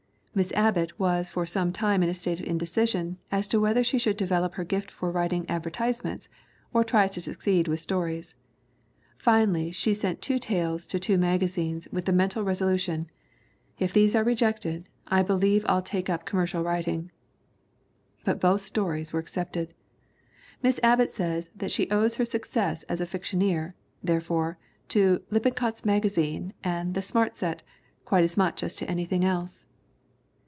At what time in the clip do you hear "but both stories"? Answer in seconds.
18.23-19.11